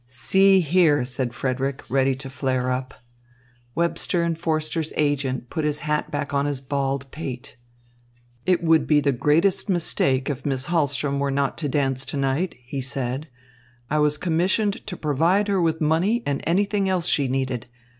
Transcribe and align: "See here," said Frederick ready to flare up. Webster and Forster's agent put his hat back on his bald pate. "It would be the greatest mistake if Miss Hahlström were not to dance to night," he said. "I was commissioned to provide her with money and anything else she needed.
"See 0.07 0.61
here," 0.61 1.05
said 1.05 1.31
Frederick 1.35 1.83
ready 1.87 2.15
to 2.15 2.29
flare 2.31 2.71
up. 2.71 2.95
Webster 3.75 4.23
and 4.23 4.35
Forster's 4.35 4.91
agent 4.97 5.51
put 5.51 5.63
his 5.63 5.81
hat 5.81 6.09
back 6.09 6.33
on 6.33 6.47
his 6.47 6.59
bald 6.59 7.11
pate. 7.11 7.55
"It 8.47 8.63
would 8.63 8.87
be 8.87 8.99
the 8.99 9.11
greatest 9.11 9.69
mistake 9.69 10.27
if 10.27 10.43
Miss 10.43 10.65
Hahlström 10.69 11.19
were 11.19 11.29
not 11.29 11.55
to 11.59 11.69
dance 11.69 12.03
to 12.07 12.17
night," 12.17 12.55
he 12.65 12.81
said. 12.81 13.27
"I 13.91 13.99
was 13.99 14.17
commissioned 14.17 14.87
to 14.87 14.97
provide 14.97 15.47
her 15.49 15.61
with 15.61 15.81
money 15.81 16.23
and 16.25 16.41
anything 16.47 16.89
else 16.89 17.05
she 17.05 17.27
needed. 17.27 17.67